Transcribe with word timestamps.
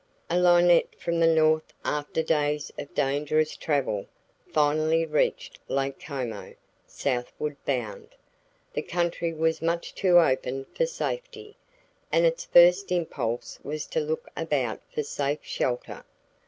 A 0.31 0.39
linnet 0.39 0.95
from 0.97 1.19
the 1.19 1.27
North 1.31 1.75
after 1.85 2.23
days 2.23 2.73
of 2.79 2.91
dangerous 2.95 3.55
travel 3.55 4.07
finally 4.51 5.05
reached 5.05 5.59
Lake 5.67 5.99
Como, 6.03 6.55
southward 6.87 7.55
bound. 7.67 8.15
The 8.73 8.81
country 8.81 9.31
was 9.31 9.61
much 9.61 9.93
too 9.93 10.17
open 10.17 10.65
for 10.73 10.87
safety, 10.87 11.55
and 12.11 12.25
its 12.25 12.45
first 12.45 12.91
impulse 12.91 13.59
was 13.63 13.85
to 13.85 13.99
look 13.99 14.27
about 14.35 14.81
for 14.91 15.03
safe 15.03 15.43
shelter. 15.43 16.03